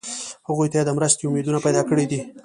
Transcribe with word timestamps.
هغوی 0.47 0.67
ته 0.71 0.75
یې 0.79 0.83
د 0.85 0.89
مرستې 0.97 1.23
امیدونه 1.27 1.59
پیدا 1.65 1.81
کړي 1.89 2.05
دي. 2.11 2.19